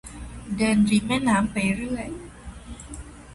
[0.57, 2.07] เดินริมแม่น้ำไปเรื่อย